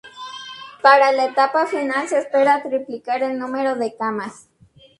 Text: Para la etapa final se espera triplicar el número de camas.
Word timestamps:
Para 0.81 1.11
la 1.11 1.25
etapa 1.25 1.67
final 1.67 2.07
se 2.07 2.17
espera 2.17 2.63
triplicar 2.63 3.21
el 3.21 3.37
número 3.37 3.75
de 3.75 3.95
camas. 3.95 4.49